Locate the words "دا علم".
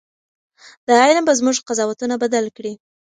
0.87-1.23